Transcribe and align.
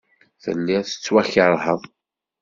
Telliḍ 0.43 0.81
tettwakeṛheḍ. 0.85 1.81